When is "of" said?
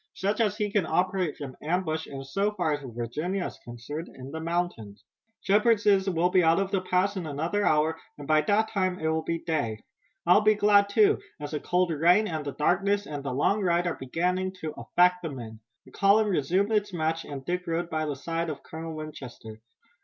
6.59-6.71, 18.49-18.63